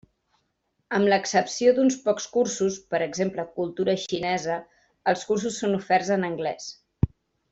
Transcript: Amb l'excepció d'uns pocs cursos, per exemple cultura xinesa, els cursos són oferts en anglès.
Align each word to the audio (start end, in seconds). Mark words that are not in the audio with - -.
Amb 0.99 1.09
l'excepció 1.13 1.73
d'uns 1.79 1.97
pocs 2.05 2.25
cursos, 2.37 2.79
per 2.95 3.01
exemple 3.07 3.45
cultura 3.61 3.95
xinesa, 4.07 4.57
els 5.13 5.27
cursos 5.33 5.61
són 5.65 5.79
oferts 5.81 6.13
en 6.17 6.29
anglès. 6.33 6.71